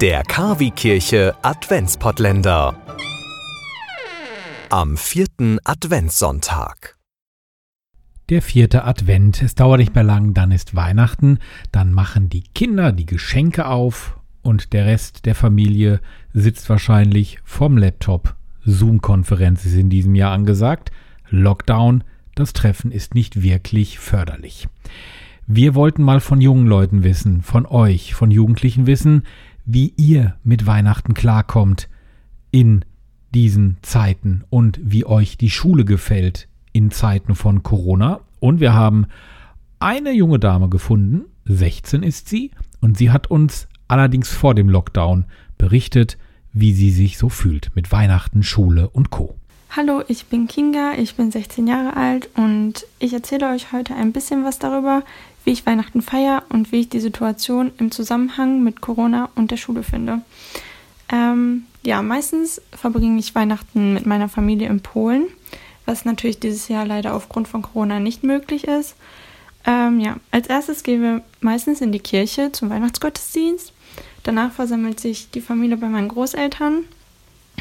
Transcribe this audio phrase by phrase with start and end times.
[0.00, 2.74] Der Kavi-Kirche Adventspottländer.
[4.70, 6.96] Am vierten Adventssonntag.
[8.30, 9.42] Der vierte Advent.
[9.42, 11.38] Es dauert nicht mehr lang, dann ist Weihnachten,
[11.70, 16.00] dann machen die Kinder die Geschenke auf und der Rest der Familie
[16.32, 18.36] sitzt wahrscheinlich vorm Laptop.
[18.64, 20.92] Zoom-Konferenz ist in diesem Jahr angesagt.
[21.28, 22.04] Lockdown,
[22.34, 24.66] das Treffen ist nicht wirklich förderlich.
[25.52, 29.24] Wir wollten mal von jungen Leuten wissen, von euch, von Jugendlichen wissen,
[29.72, 31.88] wie ihr mit Weihnachten klarkommt
[32.50, 32.84] in
[33.32, 38.20] diesen Zeiten und wie euch die Schule gefällt in Zeiten von Corona.
[38.40, 39.06] Und wir haben
[39.78, 45.26] eine junge Dame gefunden, 16 ist sie, und sie hat uns allerdings vor dem Lockdown
[45.56, 46.18] berichtet,
[46.52, 49.36] wie sie sich so fühlt mit Weihnachten, Schule und Co.
[49.76, 54.10] Hallo, ich bin Kinga, ich bin 16 Jahre alt und ich erzähle euch heute ein
[54.10, 55.04] bisschen was darüber,
[55.44, 59.56] wie ich Weihnachten feiere und wie ich die Situation im Zusammenhang mit Corona und der
[59.56, 60.20] Schule finde.
[61.10, 65.26] Ähm, ja, meistens verbringe ich Weihnachten mit meiner Familie in Polen,
[65.86, 68.96] was natürlich dieses Jahr leider aufgrund von Corona nicht möglich ist.
[69.66, 73.72] Ähm, ja, als erstes gehen wir meistens in die Kirche zum Weihnachtsgottesdienst.
[74.22, 76.84] Danach versammelt sich die Familie bei meinen Großeltern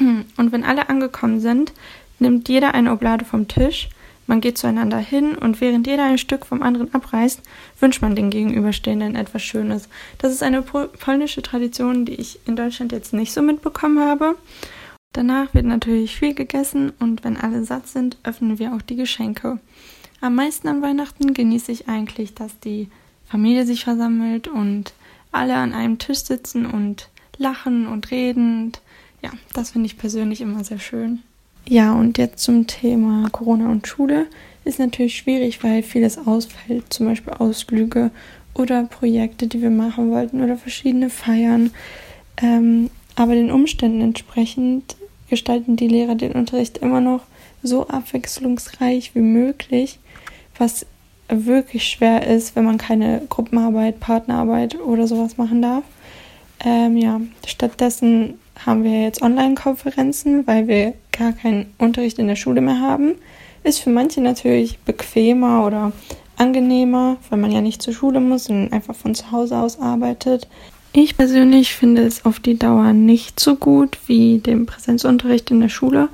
[0.00, 1.72] und wenn alle angekommen sind,
[2.18, 3.88] nimmt jeder eine Oblade vom Tisch,
[4.28, 7.40] man geht zueinander hin und während jeder ein Stück vom anderen abreißt,
[7.80, 9.88] wünscht man den Gegenüberstehenden etwas Schönes.
[10.18, 14.36] Das ist eine polnische Tradition, die ich in Deutschland jetzt nicht so mitbekommen habe.
[15.12, 19.58] Danach wird natürlich viel gegessen und wenn alle satt sind, öffnen wir auch die Geschenke.
[20.20, 22.88] Am meisten an Weihnachten genieße ich eigentlich, dass die
[23.26, 24.92] Familie sich versammelt und
[25.32, 28.72] alle an einem Tisch sitzen und lachen und reden
[29.22, 31.22] ja, das finde ich persönlich immer sehr schön.
[31.70, 34.26] Ja, und jetzt zum Thema Corona und Schule.
[34.64, 38.10] Ist natürlich schwierig, weil vieles ausfällt, zum Beispiel Ausflüge
[38.54, 41.70] oder Projekte, die wir machen wollten oder verschiedene Feiern.
[42.40, 44.96] Ähm, aber den Umständen entsprechend
[45.28, 47.20] gestalten die Lehrer den Unterricht immer noch
[47.62, 49.98] so abwechslungsreich wie möglich,
[50.56, 50.86] was
[51.28, 55.84] wirklich schwer ist, wenn man keine Gruppenarbeit, Partnerarbeit oder sowas machen darf.
[56.64, 62.60] Ähm, ja, stattdessen haben wir jetzt Online-Konferenzen, weil wir gar keinen Unterricht in der Schule
[62.60, 63.14] mehr haben.
[63.64, 65.92] Ist für manche natürlich bequemer oder
[66.36, 70.48] angenehmer, weil man ja nicht zur Schule muss und einfach von zu Hause aus arbeitet.
[70.92, 75.68] Ich persönlich finde es auf die Dauer nicht so gut wie den Präsenzunterricht in der
[75.68, 76.08] Schule.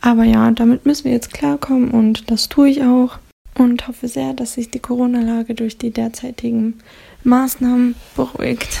[0.00, 3.18] Aber ja, damit müssen wir jetzt klarkommen und das tue ich auch
[3.58, 6.74] und hoffe sehr, dass sich die Corona-Lage durch die derzeitigen
[7.24, 8.80] Maßnahmen beruhigt.